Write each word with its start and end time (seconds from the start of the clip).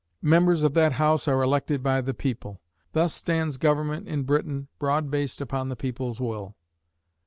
Members 0.23 0.63
of 0.63 0.73
that 0.73 0.93
house 0.93 1.27
are 1.27 1.43
elected 1.43 1.83
by 1.83 2.01
the 2.01 2.15
people. 2.15 2.59
Thus 2.93 3.13
stands 3.13 3.57
government 3.57 4.07
in 4.07 4.23
Britain 4.23 4.67
"broad 4.79 5.11
based 5.11 5.41
upon 5.41 5.69
the 5.69 5.75
people's 5.75 6.19
will." 6.19 6.55